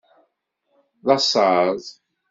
D 1.05 1.07
asaḍ. 1.15 1.79